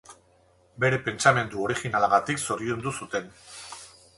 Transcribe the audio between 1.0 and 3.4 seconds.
pentsamendu originalagatik zoriondu zuten.